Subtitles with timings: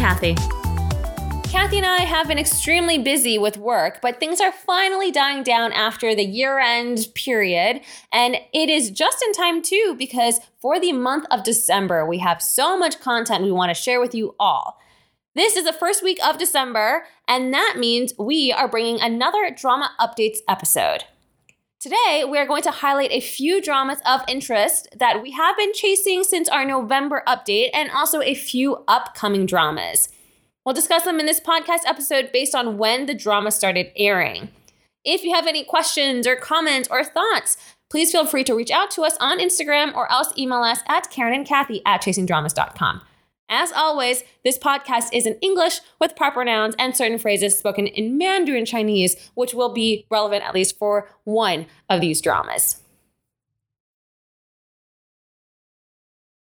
[0.00, 0.34] Kathy.
[1.50, 5.74] Kathy and I have been extremely busy with work, but things are finally dying down
[5.74, 7.82] after the year end period.
[8.10, 12.40] And it is just in time, too, because for the month of December, we have
[12.40, 14.78] so much content we want to share with you all.
[15.34, 19.90] This is the first week of December, and that means we are bringing another Drama
[20.00, 21.04] Updates episode.
[21.80, 25.72] Today, we are going to highlight a few dramas of interest that we have been
[25.72, 30.10] chasing since our November update, and also a few upcoming dramas.
[30.62, 34.50] We'll discuss them in this podcast episode based on when the drama started airing.
[35.06, 37.56] If you have any questions or comments or thoughts,
[37.90, 41.08] please feel free to reach out to us on Instagram or else email us at
[41.08, 43.00] Karen and Kathy at chasingdramas.com.
[43.52, 48.16] As always, this podcast is in English with proper nouns and certain phrases spoken in
[48.16, 52.80] Mandarin Chinese, which will be relevant at least for one of these dramas.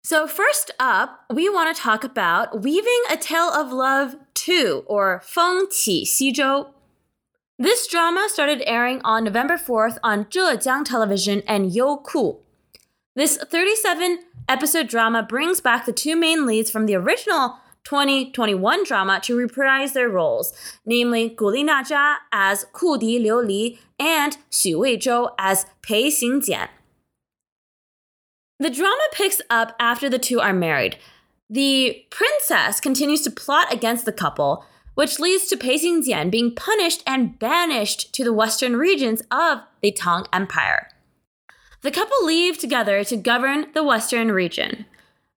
[0.04, 5.22] So, first up, we want to talk about Weaving a Tale of Love 2, or
[5.24, 6.68] Feng Qi Xizhou.
[7.58, 12.38] This drama started airing on November 4th on Zhejiang Television and Youku.
[13.18, 19.18] This 37 episode drama brings back the two main leads from the original 2021 drama
[19.24, 20.52] to reprise their roles,
[20.86, 26.10] namely Gu Li Na Zha as Ku Di Liu Li and Xu Weizhou as Pei
[26.10, 26.68] Xingjian.
[28.60, 30.96] The drama picks up after the two are married.
[31.50, 37.02] The princess continues to plot against the couple, which leads to Pei Xingjian being punished
[37.04, 40.86] and banished to the western regions of the Tang Empire.
[41.82, 44.86] The couple leave together to govern the western region.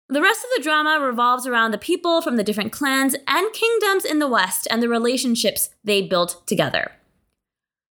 [0.09, 4.03] The rest of the drama revolves around the people from the different clans and kingdoms
[4.03, 6.93] in the west and the relationships they built together.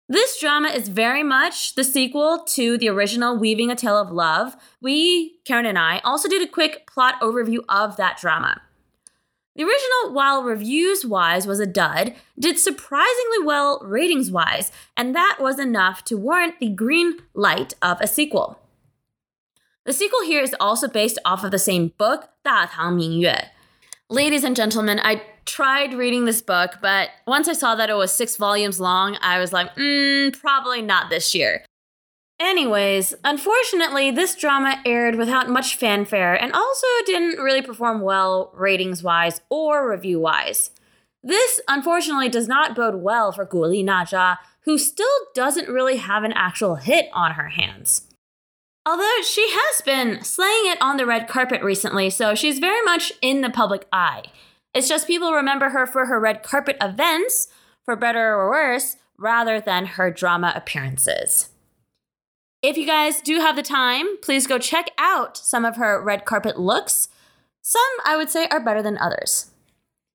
[0.08, 4.54] This drama is very much the sequel to the original Weaving a Tale of Love.
[4.82, 8.60] We, Karen and I, also did a quick plot overview of that drama.
[9.56, 15.38] The original, while reviews wise was a dud, did surprisingly well ratings wise, and that
[15.40, 18.58] was enough to warrant the green light of a sequel.
[19.84, 23.30] The sequel here is also based off of the same book, Da Tang Ming Yue.
[24.10, 28.10] Ladies and gentlemen, I tried reading this book, but once I saw that it was
[28.10, 31.64] six volumes long, I was like, mm, probably not this year.
[32.40, 39.02] Anyways, unfortunately, this drama aired without much fanfare and also didn't really perform well ratings
[39.02, 40.70] wise or review wise.
[41.22, 45.96] This, unfortunately, does not bode well for Gu Li Na Zha, who still doesn't really
[45.96, 48.08] have an actual hit on her hands.
[48.84, 53.12] Although she has been slaying it on the red carpet recently, so she's very much
[53.22, 54.24] in the public eye.
[54.74, 57.48] It's just people remember her for her red carpet events,
[57.84, 61.48] for better or worse, rather than her drama appearances.
[62.66, 66.24] If you guys do have the time, please go check out some of her red
[66.24, 67.08] carpet looks.
[67.60, 69.50] Some, I would say, are better than others.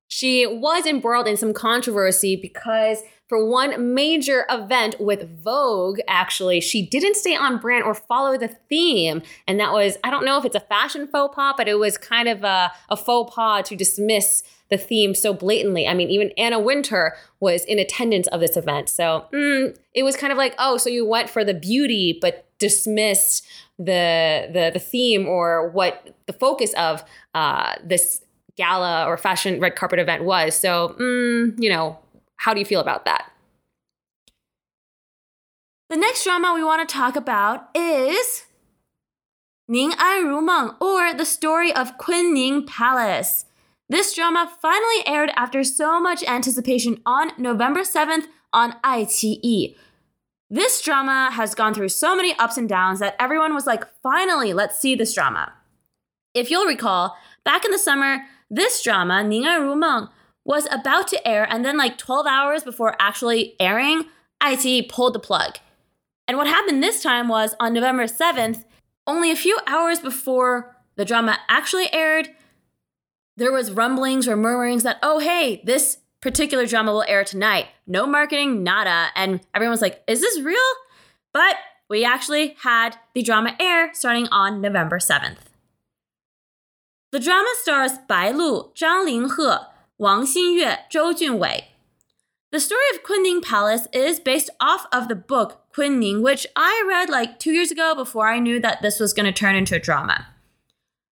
[0.07, 6.85] She was embroiled in some controversy because for one major event with Vogue, actually, she
[6.85, 9.22] didn't stay on brand or follow the theme.
[9.47, 11.95] And that was, I don't know if it's a fashion faux pas, but it was
[11.95, 15.88] kind of a, a faux pas to dismiss the theme so blatantly.
[15.88, 18.90] I mean, even Anna Wintour was in attendance of this event.
[18.90, 22.47] So mm, it was kind of like, oh, so you went for the beauty, but
[22.57, 23.47] dismissed
[23.78, 27.03] the the the theme or what the focus of
[27.34, 28.22] uh, this
[28.57, 30.56] gala or fashion red carpet event was.
[30.56, 31.97] So, mm, you know,
[32.39, 33.31] how do you feel about that?
[35.89, 38.45] The next drama we want to talk about is
[39.67, 43.45] Ning An Ru Meng, or The Story of Kunning Palace.
[43.89, 49.75] This drama finally aired after so much anticipation on November 7th on iQIYI.
[50.49, 54.53] This drama has gone through so many ups and downs that everyone was like, finally,
[54.53, 55.53] let's see this drama.
[56.33, 60.08] If you'll recall, back in the summer, this drama, Ning An Ru Meng,
[60.46, 64.06] was about to air, and then like 12 hours before actually airing,
[64.41, 65.58] iQIYI pulled the plug.
[66.28, 68.64] And what happened this time was on November 7th,
[69.06, 72.30] only a few hours before the drama actually aired,
[73.38, 77.68] there was rumblings or murmurings that, oh hey, this particular drama will air tonight.
[77.88, 79.08] No marketing, nada.
[79.16, 80.59] And everyone's like, is this real?
[81.34, 81.56] But
[81.90, 85.38] we actually had the drama air starting on November 7th.
[87.12, 89.66] The drama stars Bai Lu, Zhang Linghe,
[89.99, 91.63] Wang Xingyue, Zhou Junwei.
[92.53, 97.09] The story of Kunning Palace is based off of the book Kunning, which I read
[97.09, 99.79] like two years ago before I knew that this was going to turn into a
[99.79, 100.28] drama.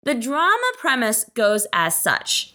[0.05, 2.55] The drama premise goes as such.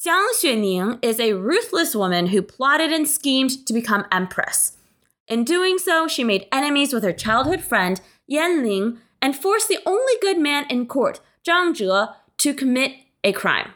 [0.00, 4.76] Jiang Xuening is a ruthless woman who plotted and schemed to become empress.
[5.26, 9.80] In doing so, she made enemies with her childhood friend Yan Ling and forced the
[9.84, 12.92] only good man in court, Zhang Zhe, to commit
[13.24, 13.72] a crime.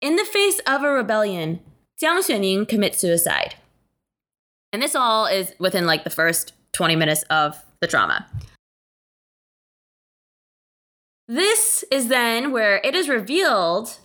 [0.00, 1.60] In the face of a rebellion,
[2.02, 3.56] Jiang Xuening commits suicide.
[4.72, 8.26] And this all is within like the first 20 minutes of the drama.
[11.28, 13.98] This is then where it is revealed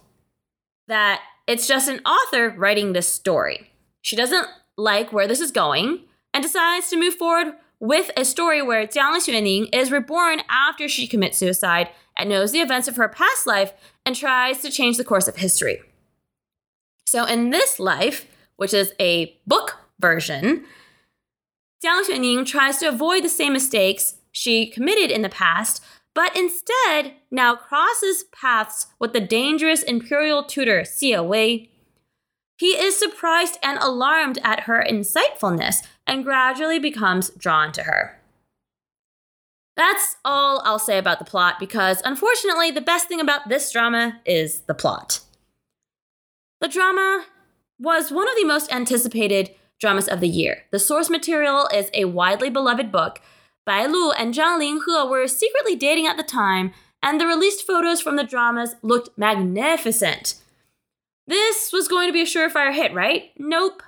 [0.88, 3.72] that it's just an author writing this story.
[4.02, 4.48] She doesn't
[4.78, 6.02] like where this is going
[6.34, 11.08] and decides to move forward with a story where Jiang Xuening is reborn after she
[11.08, 13.74] commits suicide and knows the events of her past life
[14.06, 15.82] and tries to change the course of history.
[17.06, 20.66] So, in this life, which is a book version,
[21.84, 25.84] Jiang Xuening tries to avoid the same mistakes she committed in the past,
[26.14, 31.70] but instead now crosses paths with the dangerous imperial tutor Xie Wei.
[32.58, 38.20] He is surprised and alarmed at her insightfulness and gradually becomes drawn to her.
[39.76, 44.22] That's all I'll say about the plot because unfortunately, the best thing about this drama
[44.26, 45.20] is the plot.
[46.62, 47.26] The drama
[47.78, 50.64] was one of the most anticipated dramas of the year.
[50.72, 53.20] The source material is a widely beloved book.
[53.66, 56.72] Bai Lu and Zhang Linghe were secretly dating at the time,
[57.04, 60.36] and the released photos from the dramas looked magnificent.
[61.28, 63.32] This was going to be a surefire hit, right?
[63.38, 63.82] Nope.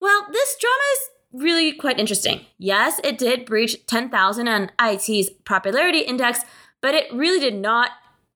[0.00, 2.46] Well, this drama is really quite interesting.
[2.58, 6.40] Yes, it did breach 10,000 on IT's popularity index,
[6.80, 7.90] but it really did not,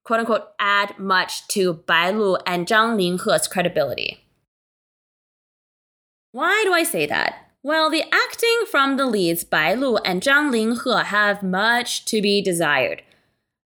[0.04, 4.20] quote unquote, add much to Bai Lu and Zhang Linghe's credibility.
[6.32, 7.50] Why do I say that?
[7.62, 12.42] Well, the acting from the leads Bai Lu and Zhang Linghe have much to be
[12.42, 13.02] desired.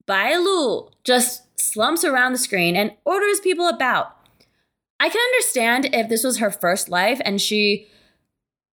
[0.07, 4.18] Bai Lu just slumps around the screen and orders people about.
[5.01, 7.89] I can understand if this was her first life and she,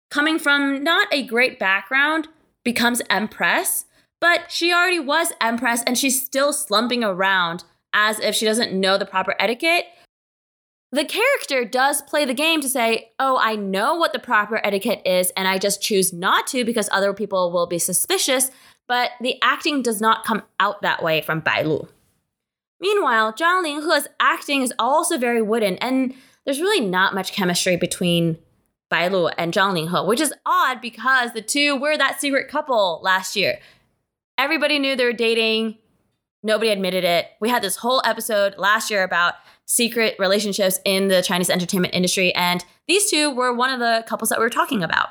[0.09, 2.27] coming from not a great background,
[2.63, 3.85] becomes Empress,
[4.21, 8.97] but she already was Empress and she's still slumping around as if she doesn't know
[8.97, 9.85] the proper etiquette.
[10.91, 15.01] The character does play the game to say, Oh, I know what the proper etiquette
[15.05, 18.51] is, and I just choose not to because other people will be suspicious,
[18.87, 21.87] but the acting does not come out that way from Bai Lu.
[22.83, 26.13] Meanwhile, Zhang Linghe's acting is also very wooden, and
[26.43, 28.37] there's really not much chemistry between
[28.89, 32.99] Bai Lu and Zhang Linghe, which is odd because the two were that secret couple
[33.01, 33.59] last year.
[34.37, 35.77] Everybody knew they were dating,
[36.43, 37.27] nobody admitted it.
[37.39, 42.35] We had this whole episode last year about secret relationships in the Chinese entertainment industry,
[42.35, 45.07] and these two were one of the couples that we were talking about.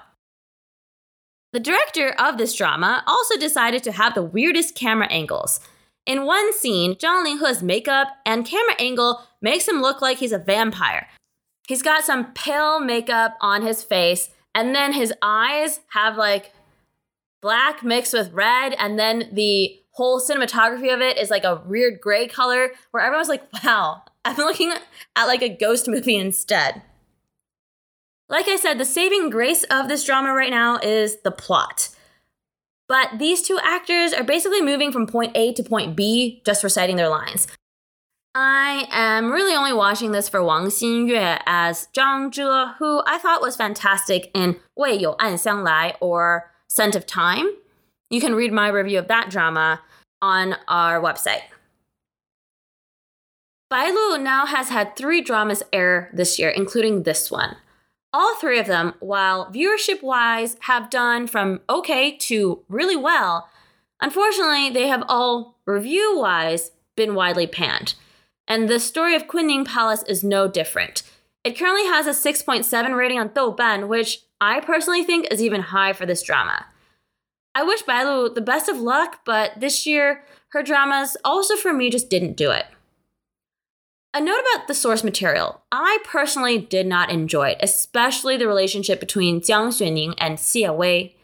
[1.55, 5.59] The director of this drama also decided to have the weirdest camera angles.
[6.05, 10.39] In one scene, Zhang Linghe's makeup and camera angle makes him look like he's a
[10.39, 11.09] vampire.
[11.69, 16.53] He's got some pale makeup on his face, and then his eyes have like
[17.41, 22.01] black mixed with red, and then the whole cinematography of it is like a weird
[22.01, 24.73] gray color where everyone's like, wow, I'm looking
[25.17, 26.83] at like a ghost movie instead.
[28.29, 31.91] Like I said, the saving grace of this drama right now is the plot.
[32.93, 36.97] But these two actors are basically moving from point A to point B, just reciting
[36.97, 37.47] their lines.
[38.35, 43.41] I am really only watching this for Wang Xingyue as Zhang Zhe, who I thought
[43.41, 47.47] was fantastic in Wei You An Xiang Lai or Scent of Time.
[48.11, 49.81] You can read my review of that drama
[50.21, 51.45] on our website.
[53.71, 57.57] Bai Lu now has had three dramas air this year, including this one.
[58.13, 63.49] All three of them, while viewership wise have done from okay to really well,
[64.01, 67.95] unfortunately, they have all review wise been widely panned.
[68.47, 71.03] And the story of Kunning Palace is no different.
[71.43, 75.93] It currently has a 6.7 rating on Douban, which I personally think is even high
[75.93, 76.67] for this drama.
[77.55, 81.91] I wish Bailu the best of luck, but this year, her dramas also for me
[81.91, 82.67] just didn't do it.
[84.15, 85.63] A note about the source material.
[85.73, 91.17] I personally did not enjoy it, especially the relationship between Jiang Xuening and Xie Wei.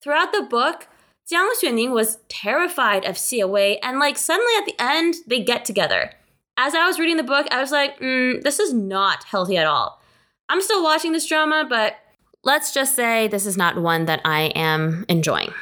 [0.00, 0.86] Throughout the book,
[1.28, 5.64] Jiang Xuening was terrified of Xie Wei, and like suddenly at the end, they get
[5.64, 6.12] together.
[6.56, 9.66] As I was reading the book, I was like, mm, this is not healthy at
[9.66, 10.00] all.
[10.48, 11.96] I'm still watching this drama, but
[12.44, 15.52] let's just say this is not one that I am enjoying.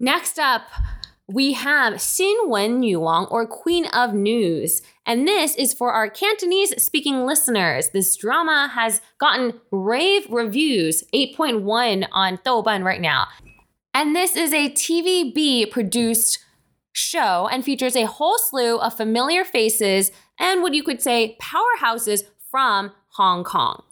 [0.00, 0.62] Next up,
[1.32, 4.82] we have Xin Wen Wang or Queen of News.
[5.06, 7.90] And this is for our Cantonese speaking listeners.
[7.90, 13.28] This drama has gotten rave reviews, 8.1 on Douban right now.
[13.94, 16.40] And this is a TVB produced
[16.92, 22.24] show and features a whole slew of familiar faces and what you could say powerhouses
[22.50, 23.84] from Hong Kong.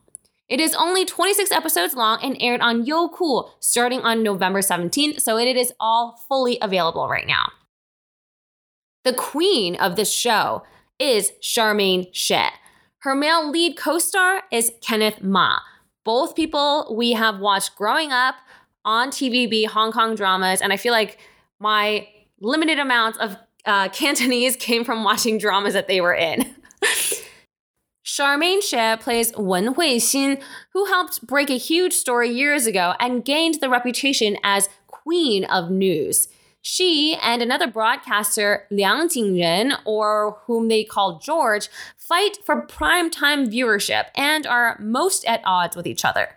[0.48, 5.36] It is only 26 episodes long and aired on Youku starting on November 17th, so
[5.36, 7.52] it is all fully available right now.
[9.04, 10.62] The queen of this show
[10.98, 12.50] is Charmaine Sheh.
[13.00, 15.58] Her male lead co star is Kenneth Ma.
[16.04, 18.36] Both people we have watched growing up
[18.84, 21.18] on TVB Hong Kong dramas, and I feel like
[21.60, 22.08] my
[22.40, 23.36] limited amounts of
[23.66, 26.54] uh, Cantonese came from watching dramas that they were in.
[28.08, 33.60] Charmaine Sheh plays Wen Huixin, who helped break a huge story years ago and gained
[33.60, 36.26] the reputation as Queen of News.
[36.62, 44.06] She and another broadcaster, Liang Jingren, or whom they call George, fight for primetime viewership
[44.16, 46.30] and are most at odds with each other.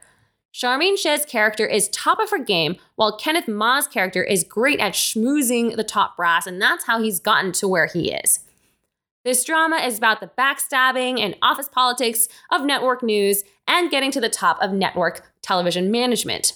[0.53, 4.91] Charmaine Sheh's character is top of her game, while Kenneth Ma's character is great at
[4.91, 8.41] schmoozing the top brass, and that's how he's gotten to where he is.
[9.23, 14.21] This drama is about the backstabbing and office politics of network news and getting to
[14.21, 16.53] the top of network television management.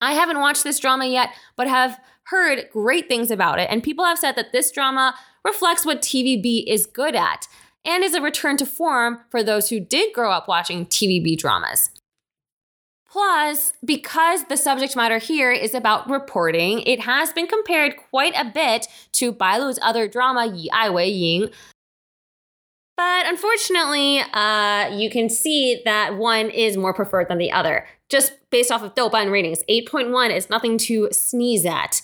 [0.00, 4.04] I haven't watched this drama yet, but have heard great things about it, and people
[4.04, 7.46] have said that this drama reflects what TVB is good at
[7.84, 11.90] and is a return to form for those who did grow up watching TVB dramas.
[13.10, 18.44] Plus, because the subject matter here is about reporting, it has been compared quite a
[18.44, 21.48] bit to Bailu's other drama, Yi Ai Wei Ying.
[22.98, 27.86] But unfortunately, uh, you can see that one is more preferred than the other.
[28.10, 32.02] Just based off of Douban ratings, 8.1 is nothing to sneeze at.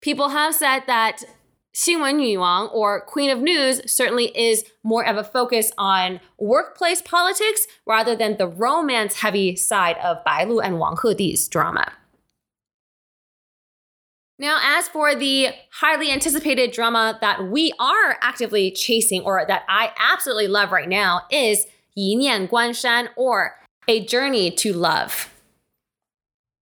[0.00, 1.24] People have said that
[1.74, 7.66] Xinwen Yuang or Queen of News certainly is more of a focus on workplace politics
[7.86, 11.92] rather than the romance heavy side of Bai Lu and Wang Hedi's drama.
[14.38, 19.92] Now, as for the highly anticipated drama that we are actively chasing or that I
[19.98, 25.29] absolutely love right now is Yi Nian Guan Shan or A Journey to Love.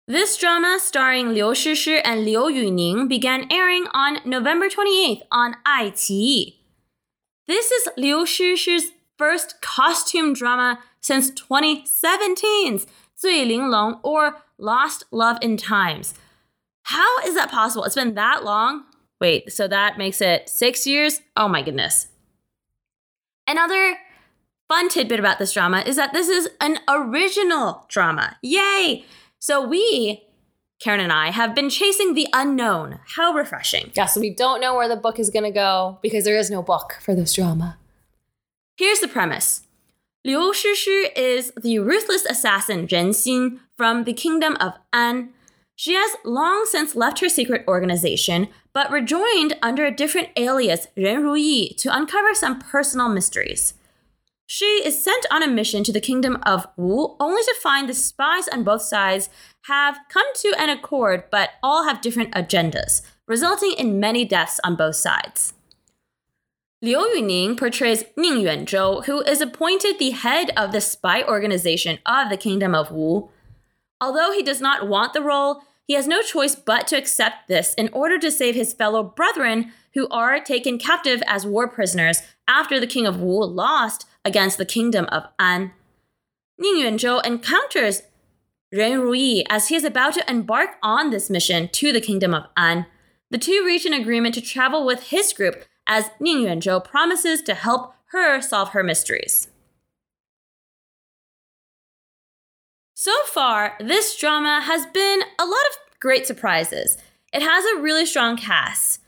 [0.06, 6.56] This drama, starring Liu Shishi and Liu Yuning, began airing on November 28th on iQIYI.
[7.48, 12.86] This is Liu Shishi's first costume drama since 2017's
[13.18, 16.16] Zui Ling Long or Lost Love in Times.
[16.84, 17.86] How is that possible?
[17.86, 18.84] It's been that long?
[19.22, 21.22] Wait, so that makes it six years?
[21.38, 22.10] Oh my goodness.
[23.48, 23.96] Another
[24.68, 28.36] fun tidbit about this drama is that this is an original drama.
[28.42, 29.06] Yay!
[29.44, 30.24] So we,
[30.80, 33.00] Karen and I, have been chasing the unknown.
[33.18, 33.92] How refreshing.
[33.94, 36.64] Yes, we don't know where the book is going to go because there is no
[36.64, 37.78] book for this drama.
[38.78, 39.64] Here's the premise.
[40.24, 45.32] Liu Shishi is the ruthless assassin Ren Xin from the kingdom of An.
[45.76, 51.22] She has long since left her secret organization, but rejoined under a different alias, Ren
[51.22, 53.74] Ruyi, to uncover some personal mysteries.
[54.56, 57.96] She is sent on a mission to the kingdom of Wu, only to find the
[57.96, 59.32] spies on both sides
[59.64, 64.76] have come to an accord, but all have different agendas, resulting in many deaths on
[64.76, 65.56] both sides.
[66.84, 72.30] Liu Yuning portrays Ning Yuanzhou, who is appointed the head of the spy organization of
[72.30, 73.32] the kingdom of Wu.
[74.00, 77.74] Although he does not want the role, he has no choice but to accept this
[77.74, 82.80] in order to save his fellow brethren who are taken captive as war prisoners after
[82.80, 85.72] the king of Wu lost against the kingdom of An.
[86.58, 88.04] Ning Yuanzhou encounters
[88.74, 92.46] Ren Ruyi as he is about to embark on this mission to the kingdom of
[92.58, 92.86] An.
[93.30, 97.54] The two reach an agreement to travel with his group as Ning Yuanzhou promises to
[97.54, 99.48] help her solve her mysteries.
[102.94, 106.98] So far, this drama has been a lot of great surprises.
[107.34, 109.02] It has a really strong cast.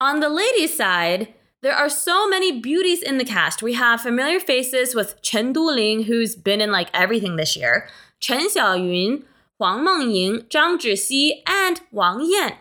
[0.00, 3.62] On the ladies' side, there are so many beauties in the cast.
[3.62, 7.88] We have familiar faces with Chen Duling, who's been in like everything this year,
[8.20, 9.24] Chen Xiaoyun,
[9.58, 12.52] Huang Mengying, Zhang Zhixi, and Wang Yan.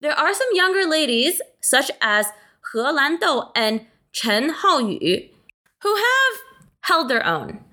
[0.00, 2.26] There are some younger ladies, such as
[2.72, 5.30] He Landou and Chen Haoyu,
[5.82, 6.40] who have
[6.82, 7.64] held their own.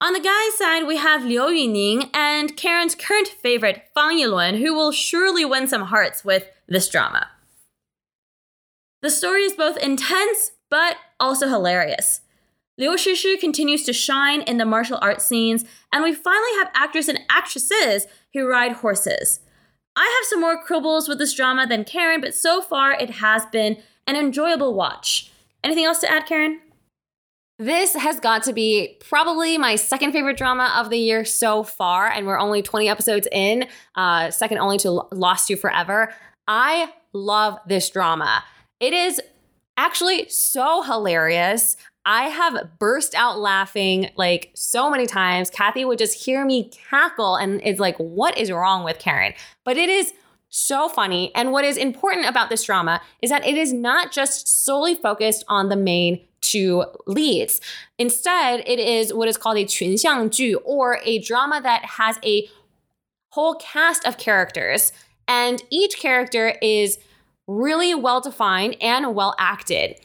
[0.00, 4.74] On the guys' side, we have Liu Yuning and Karen's current favorite, Fang Yilun, who
[4.74, 7.28] will surely win some hearts with this drama.
[9.04, 12.22] The story is both intense but also hilarious.
[12.78, 17.06] Liu Shishi continues to shine in the martial arts scenes, and we finally have actors
[17.08, 19.40] and actresses who ride horses.
[19.94, 23.44] I have some more quibbles with this drama than Karen, but so far it has
[23.52, 25.30] been an enjoyable watch.
[25.62, 26.60] Anything else to add, Karen?
[27.58, 32.08] This has got to be probably my second favorite drama of the year so far,
[32.08, 36.14] and we're only 20 episodes in, uh, second only to Lost You Forever.
[36.48, 38.42] I love this drama.
[38.79, 39.21] It is
[39.77, 41.77] actually so hilarious.
[42.05, 45.49] I have burst out laughing like so many times.
[45.49, 49.33] Kathy would just hear me cackle and it's like, what is wrong with Karen?
[49.63, 50.13] But it is
[50.49, 51.31] so funny.
[51.35, 55.43] And what is important about this drama is that it is not just solely focused
[55.47, 57.61] on the main two leads.
[57.97, 62.49] Instead, it is what is called a 群像剧 or a drama that has a
[63.31, 64.91] whole cast of characters
[65.27, 66.97] and each character is
[67.46, 70.00] really well defined and well acted.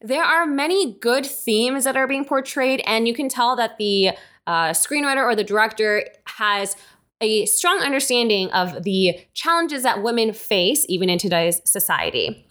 [0.00, 4.10] There are many good themes that are being portrayed, and you can tell that the
[4.46, 6.76] uh, screenwriter or the director has
[7.20, 12.46] a strong understanding of the challenges that women face even in today's society.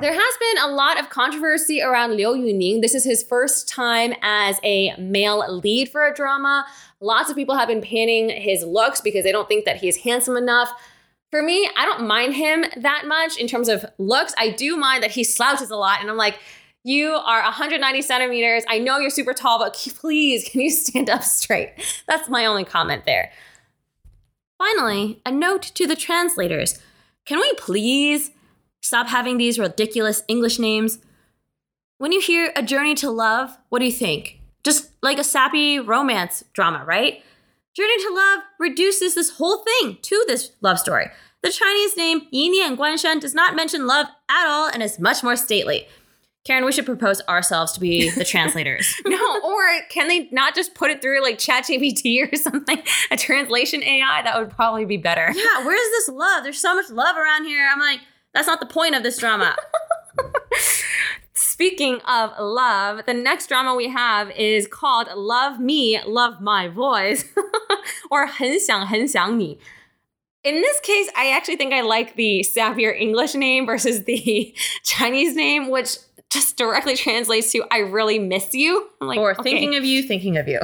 [0.00, 2.80] There has been a lot of controversy around Liu Yuning.
[2.80, 6.66] This is his first time as a male lead for a drama.
[7.00, 10.38] Lots of people have been panning his looks because they don't think that he's handsome
[10.38, 10.72] enough.
[11.30, 14.34] For me, I don't mind him that much in terms of looks.
[14.36, 16.38] I do mind that he slouches a lot, and I'm like,
[16.82, 18.64] you are 190 centimeters.
[18.68, 21.72] I know you're super tall, but please, can you stand up straight?
[22.08, 23.30] That's my only comment there.
[24.58, 26.80] Finally, a note to the translators.
[27.24, 28.32] Can we please
[28.82, 30.98] Stop having these ridiculous English names.
[31.98, 34.40] When you hear A Journey to Love, what do you think?
[34.64, 37.22] Just like a sappy romance drama, right?
[37.80, 41.06] Journey to Love reduces this whole thing to this love story.
[41.42, 45.22] The Chinese name Yi Nian Guanshan does not mention love at all and is much
[45.22, 45.88] more stately.
[46.44, 48.94] Karen, we should propose ourselves to be the translators.
[49.06, 52.82] no, or can they not just put it through like ChatGPT or something?
[53.10, 54.20] A translation AI?
[54.24, 55.32] That would probably be better.
[55.34, 56.42] Yeah, where's this love?
[56.42, 57.66] There's so much love around here.
[57.72, 58.00] I'm like,
[58.34, 59.56] that's not the point of this drama.
[61.59, 67.25] Speaking of love, the next drama we have is called Love Me, Love My Voice,
[68.09, 69.57] or 很想很想你.
[70.43, 75.35] In this case, I actually think I like the sappier English name versus the Chinese
[75.35, 75.97] name, which
[76.29, 78.87] just directly translates to I really miss you.
[79.01, 79.43] Like, or okay.
[79.43, 80.59] thinking of you, thinking of you.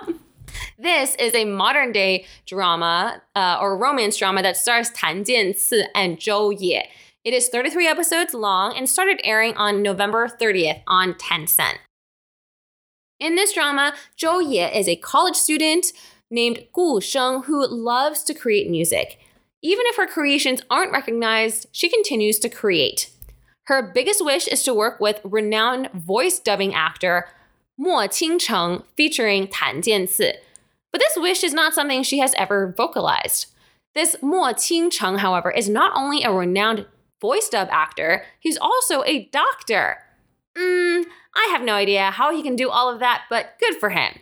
[0.81, 6.17] This is a modern day drama uh, or romance drama that stars Tan Jianci and
[6.17, 6.89] Zhou Ye.
[7.24, 11.78] It is 33 episodes long and started airing on November 30th on Tencent.
[13.18, 15.86] In this drama, Zhou Ye is a college student
[16.30, 19.18] named Gu Sheng who loves to create music.
[19.62, 23.08] Even if her creations aren't recognized, she continues to create.
[23.68, 27.28] Her biggest wish is to work with renowned voice dubbing actor
[27.78, 30.34] Mo Qingcheng featuring Tan Jianci.
[30.92, 33.46] But this wish is not something she has ever vocalized.
[33.94, 36.84] This Mo Qingcheng, however, is not only a renowned
[37.24, 39.96] voice dub actor, he's also a doctor.
[40.58, 43.88] Mm, I have no idea how he can do all of that, but good for
[43.88, 44.18] him.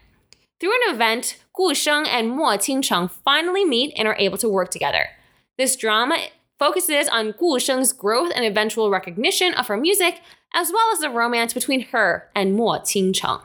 [0.61, 4.71] Through an event, Gu Sheng and Mo Qingcheng finally meet and are able to work
[4.71, 5.07] together.
[5.59, 6.17] This drama
[6.61, 10.21] focuses on Gu Sheng's growth and eventual recognition of her music,
[10.55, 13.43] as well as the romance between her and Mo Qingcheng.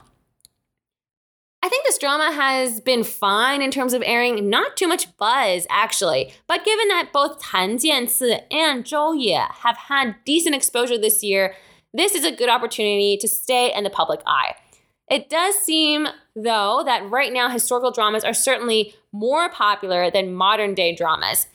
[1.67, 5.67] I think this drama has been fine in terms of airing, not too much buzz
[5.69, 6.31] actually.
[6.47, 11.55] But given that both Tan Jianci and Zhou Ye have had decent exposure this year,
[11.93, 14.55] this is a good opportunity to stay in the public eye.
[15.11, 20.73] It does seem, though, that right now historical dramas are certainly more popular than modern
[20.73, 21.47] day dramas.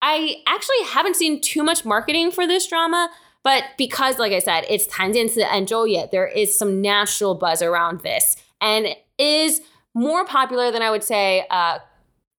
[0.00, 3.10] I actually haven't seen too much marketing for this drama,
[3.42, 7.34] but because, like I said, it's Tan Jianci and Zhou Ye, there is some national
[7.34, 8.36] buzz around this.
[8.62, 9.60] And is
[9.94, 11.78] more popular than I would say uh,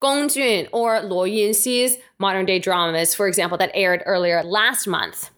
[0.01, 5.29] Gong Jun or Luo Yunxi's modern day dramas, for example, that aired earlier last month.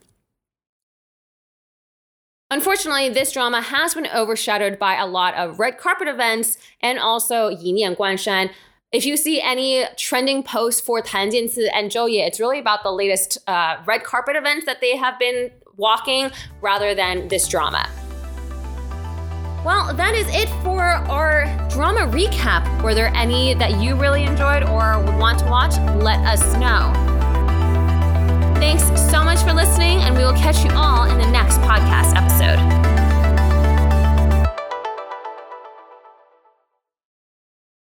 [2.50, 7.50] Unfortunately, this drama has been overshadowed by a lot of red carpet events and also
[7.50, 8.52] Yi Nian Guanshan.
[8.92, 12.84] If you see any trending posts for Tan Jianci and Zhou Ye, it's really about
[12.84, 16.30] the latest uh, red carpet events that they have been walking
[16.62, 17.90] rather than this drama.
[19.64, 22.84] Well, that is it for our drama recap.
[22.84, 25.78] Were there any that you really enjoyed or would want to watch?
[26.04, 26.92] Let us know.
[28.60, 32.14] Thanks so much for listening, and we will catch you all in the next podcast
[32.16, 32.93] episode.